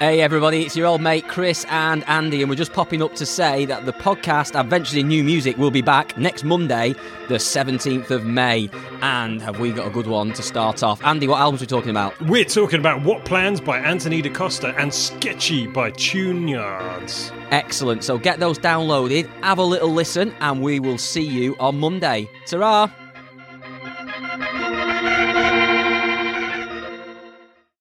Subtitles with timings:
[0.00, 3.26] Hey everybody, it's your old mate Chris and Andy, and we're just popping up to
[3.26, 6.94] say that the podcast Adventures in New Music will be back next Monday,
[7.28, 8.70] the 17th of May.
[9.02, 11.04] And have we got a good one to start off?
[11.04, 12.18] Andy, what albums are we talking about?
[12.22, 17.30] We're talking about What Plans by Anthony da Costa and Sketchy by Tune Yards.
[17.50, 18.02] Excellent.
[18.02, 22.26] So get those downloaded, have a little listen, and we will see you on Monday.
[22.46, 22.90] Ta